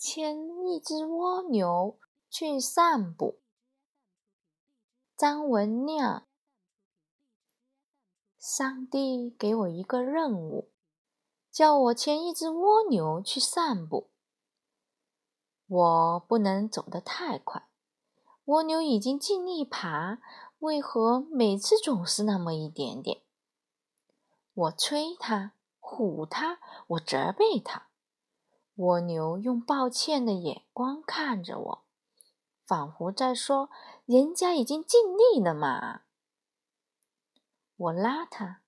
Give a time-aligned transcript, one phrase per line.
[0.00, 1.98] 牵一只蜗牛
[2.30, 3.40] 去散步。
[5.16, 6.28] 张文亮，
[8.38, 10.70] 上帝给我一个任务，
[11.50, 14.08] 叫我牵一只蜗牛去散步。
[15.66, 17.68] 我不能走得太快，
[18.44, 20.20] 蜗牛已经尽力爬，
[20.60, 23.22] 为何每次总是那么一点点？
[24.54, 27.87] 我催它，唬它，我责备它。
[28.78, 31.84] 蜗牛用抱歉的眼光看着我，
[32.64, 33.70] 仿佛在说
[34.06, 36.02] ：“人家已经尽力了嘛。”
[37.76, 38.62] 我拉它，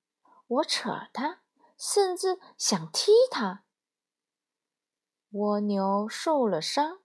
[0.49, 1.43] 我扯它，
[1.79, 3.63] 甚至想踢它。
[5.31, 6.99] 蜗牛受了伤，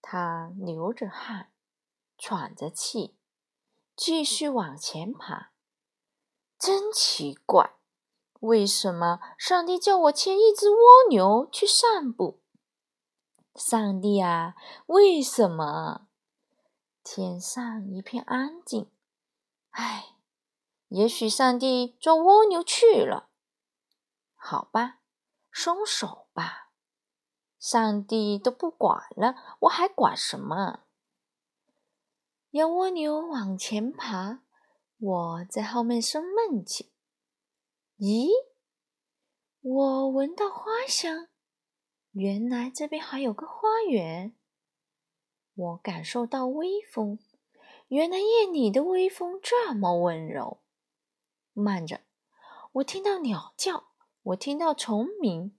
[0.00, 1.52] 它流着汗，
[2.16, 3.18] 喘着气，
[3.94, 5.52] 继续往前爬。
[6.58, 7.76] 真奇怪。
[8.44, 10.76] 为什么上帝叫我牵一只蜗
[11.08, 12.42] 牛去散步？
[13.54, 14.54] 上帝啊，
[14.86, 16.08] 为什么？
[17.02, 18.90] 天上一片安静。
[19.70, 20.16] 唉，
[20.88, 23.30] 也许上帝坐蜗牛去了。
[24.34, 25.00] 好吧，
[25.50, 26.70] 松手吧。
[27.58, 30.80] 上帝都不管了，我还管什么？
[32.50, 34.40] 让蜗牛往前爬，
[34.98, 36.93] 我在后面生闷气。
[37.98, 38.28] 咦，
[39.60, 41.28] 我闻到花香，
[42.10, 44.34] 原来这边还有个花园。
[45.54, 47.20] 我感受到微风，
[47.86, 50.58] 原来夜里的微风这么温柔。
[51.52, 52.00] 慢着，
[52.72, 53.84] 我听到鸟叫，
[54.24, 55.56] 我听到虫鸣，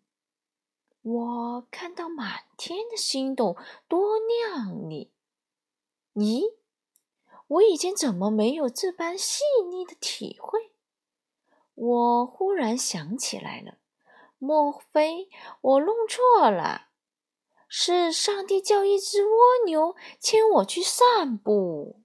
[1.02, 3.56] 我看到满天的星斗，
[3.88, 5.14] 多亮丽！
[6.16, 6.56] 咦，
[7.48, 10.75] 我以前怎么没有这般细腻的体会？
[11.76, 13.78] 我忽然想起来了，
[14.38, 15.30] 莫非
[15.62, 16.88] 我弄错了？
[17.68, 19.32] 是上帝叫一只蜗
[19.66, 22.05] 牛牵我去散步。